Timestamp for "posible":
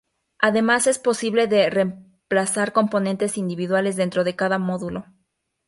0.97-1.45